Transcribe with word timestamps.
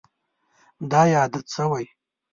دا 0.91 1.01
یې 1.09 1.15
عادت 1.21 1.45
شوی. 1.55 1.85